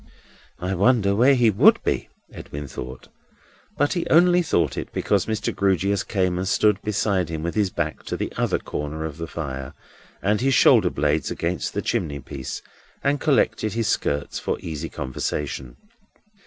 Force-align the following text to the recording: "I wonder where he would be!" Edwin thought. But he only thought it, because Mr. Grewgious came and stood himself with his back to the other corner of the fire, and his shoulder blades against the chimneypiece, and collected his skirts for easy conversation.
"I 0.57 0.73
wonder 0.73 1.13
where 1.13 1.35
he 1.35 1.51
would 1.51 1.79
be!" 1.83 2.09
Edwin 2.33 2.67
thought. 2.67 3.09
But 3.77 3.93
he 3.93 4.07
only 4.07 4.41
thought 4.41 4.75
it, 4.75 4.91
because 4.91 5.27
Mr. 5.27 5.55
Grewgious 5.55 6.01
came 6.03 6.39
and 6.39 6.47
stood 6.47 6.79
himself 6.83 7.29
with 7.29 7.53
his 7.53 7.69
back 7.69 8.01
to 8.05 8.17
the 8.17 8.33
other 8.35 8.57
corner 8.57 9.05
of 9.05 9.17
the 9.17 9.27
fire, 9.27 9.73
and 10.19 10.41
his 10.41 10.55
shoulder 10.55 10.89
blades 10.89 11.29
against 11.29 11.75
the 11.75 11.83
chimneypiece, 11.83 12.63
and 13.03 13.19
collected 13.21 13.73
his 13.73 13.89
skirts 13.89 14.39
for 14.39 14.57
easy 14.61 14.89
conversation. 14.89 15.77